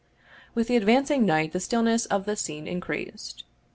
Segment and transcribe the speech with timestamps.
[0.55, 3.43] With the advancing night the stillness of the scene increased.